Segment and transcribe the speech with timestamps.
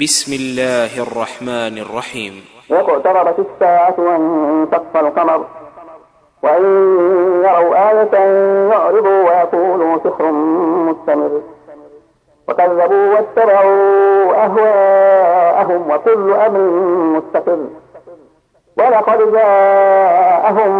[0.00, 2.44] بسم الله الرحمن الرحيم.
[2.70, 5.44] واقتربت الساعة وانشق القمر
[6.42, 6.64] وإن
[7.44, 8.14] يروا آية
[8.70, 10.32] يعرضوا ويقولوا سحر
[10.88, 11.40] مستمر.
[12.48, 16.60] وكذبوا واتبعوا أهواءهم وكل أمر
[17.16, 17.58] مستقر.
[18.78, 20.72] ولقد جاءهم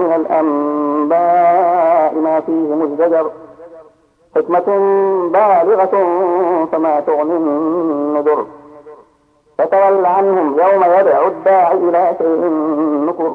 [0.00, 3.30] من الأنباء ما فيه مزدجر
[4.38, 4.78] حكمة
[5.28, 5.94] بالغة
[6.72, 8.46] فما تغني النذر.
[9.58, 12.50] فتول عنهم يوم يدعو الداعي إلى شيء
[13.06, 13.34] نكر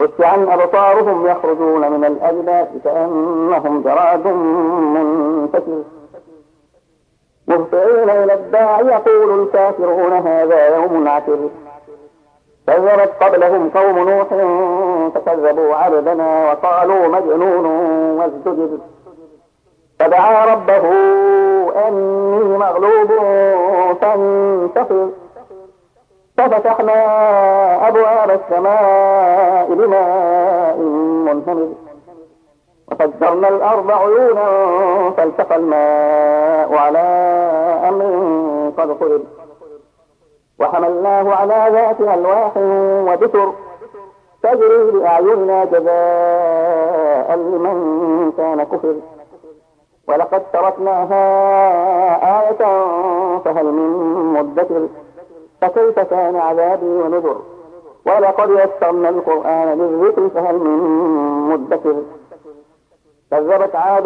[0.00, 5.82] خش عن أبصارهم يخرجون من الأجداث كأنهم جراد منتشر.
[7.48, 11.38] مهطعين إلى الداعي يقول الكافرون هذا يوم عسر
[12.66, 14.28] كذبت قبلهم قوم نوح
[15.14, 17.66] فكذبوا عبدنا وقالوا مجنون
[18.18, 18.78] وازدجر
[19.98, 20.84] فدعا ربه
[21.88, 23.10] أني مغلوب
[24.00, 25.06] فانتصر
[26.36, 26.98] ففتحنا
[27.88, 30.76] أبواب السماء بماء
[31.26, 31.68] منهمر.
[32.92, 34.48] وفجرنا الأرض عيونا
[35.16, 36.98] فالتقى الماء على
[37.88, 39.20] أمر قد قدر
[40.60, 42.56] وحملناه على ذات ألواح
[43.08, 43.52] ودسر
[44.42, 48.94] تجري بأعيننا جزاء لمن كان كفر.
[50.08, 51.22] ولقد تركناها
[52.40, 52.58] آية
[53.38, 53.90] فهل من
[54.32, 54.88] مدكر؟
[55.60, 57.36] فكيف كان عذابي ونذر؟
[58.06, 60.78] ولقد يسرنا القرآن للذكر فهل من
[61.48, 61.94] مدكر؟
[63.30, 64.04] كذبت عاد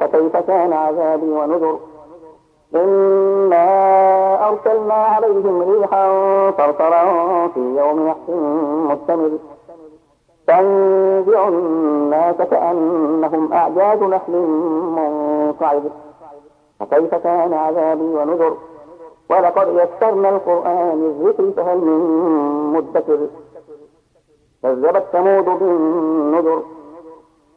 [0.00, 1.78] فكيف كان عذابي ونذر؟
[2.74, 6.10] إنا أرسلنا عليهم ريحا
[6.50, 7.02] صرصرا
[7.48, 8.30] في يوم نحس
[8.90, 9.38] مستمر.
[10.46, 14.32] تنزع الناس كأنهم أعجاز نخل
[14.96, 15.90] منقعد.
[16.80, 18.56] فكيف كان عذابي ونذر؟
[19.30, 22.00] ولقد يسرنا القرآن للذكر فهل من
[22.72, 23.18] مدكر.
[24.62, 26.62] كذبت ثمود بالنذر.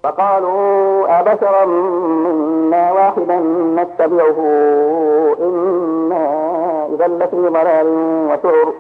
[0.04, 3.40] فقالوا أبشرا منا واحدا
[3.76, 4.38] نتبعه.
[5.40, 6.26] إنا
[6.86, 7.88] إذا لفي ضلال
[8.32, 8.74] وسعر.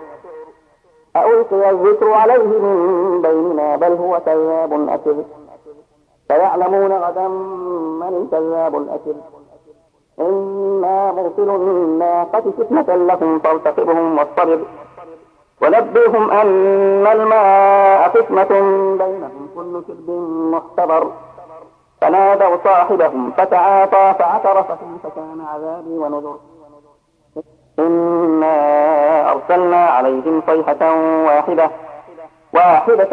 [1.25, 5.15] ألقي الذكر عليه من بيننا بل هو كذاب أكر
[6.27, 7.27] سيعلمون غدا
[8.01, 9.15] من الكذاب الأكر
[10.19, 14.59] إنا مرسل الناقة فتنة لكم فارتقبهم واصطبر.
[15.61, 18.49] ونبئهم أن الماء قسمة
[18.97, 20.09] بينهم كل شرب
[20.51, 21.11] محتضر
[22.01, 26.37] فنادوا صاحبهم فتعاطى فعثر فكيف كان عذابي ونذر.
[27.79, 28.55] إنا
[29.31, 30.93] أرسلنا عليهم صيحة
[31.25, 31.69] واحدة
[32.53, 33.05] واحدة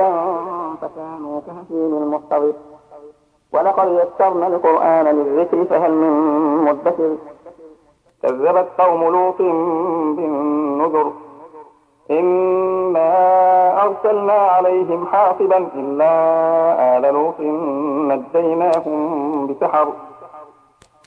[0.81, 2.53] فكانوا كهشيم المحتضر
[3.53, 6.13] ولقد يسرنا القرآن للذكر فهل من
[6.65, 7.17] مدكر
[8.23, 9.39] كذبت قوم لوط
[10.17, 11.13] بالنذر.
[12.11, 16.13] إنا أرسلنا عليهم حاصبا إلا
[16.97, 17.41] آل لوط
[18.11, 19.89] نجيناهم بسحر.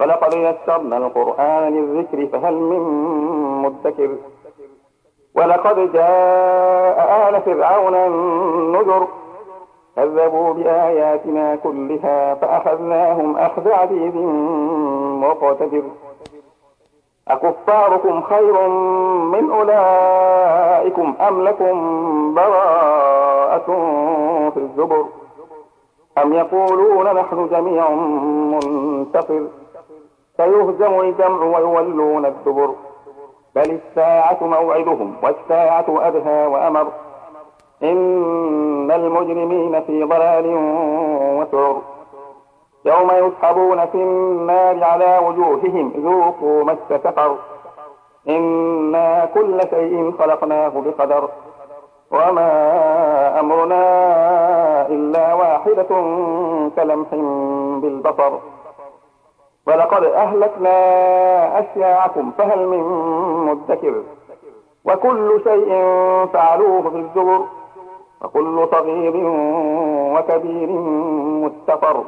[0.00, 2.80] ولقد يسرنا القرآن للذكر فهل من
[3.62, 4.10] مدكر؟
[5.34, 9.08] ولقد جاء آل فرعون النذر
[9.96, 14.14] كذبوا بآياتنا كلها فأخذناهم أخذ عزيز
[15.24, 15.82] مقتدر.
[17.28, 18.68] أكفاركم خير
[19.32, 23.66] من أولئكم أم لكم براءة
[24.54, 25.04] في الزبر؟
[26.22, 29.40] أم يقولون نحن جميع منتصر
[30.36, 32.74] سيهزم الجمع ويولون الدبر.
[33.54, 36.86] بل الساعة موعدهم والساعة أدهى وأمر.
[37.82, 40.46] إن المجرمين في ضلال
[41.38, 41.76] وسعر
[42.84, 47.36] يوم يسحبون في النار على وجوههم ذوقوا مس سقر.
[48.28, 51.28] إنا كل شيء خلقناه بقدر.
[52.10, 52.50] وما
[53.40, 53.84] أمرنا
[54.86, 55.88] إلا واحدة
[56.76, 57.08] كلمح
[57.82, 58.32] بالبصر.
[59.66, 60.78] ولقد أهلكنا
[61.60, 62.82] أشياعكم فهل من
[63.46, 64.02] مدكر؟
[64.84, 65.68] وكل شيء
[66.32, 67.40] فعلوه في الزبر
[68.24, 69.12] وكل صغير
[70.14, 70.68] وكبير
[71.44, 72.04] مستقر.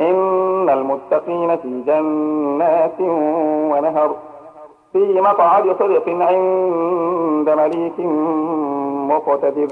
[0.00, 3.00] إن المتقين في جنات
[3.70, 4.16] ونهر
[4.92, 8.00] في مقعد صدق عند مليك
[9.10, 9.68] مقتدر.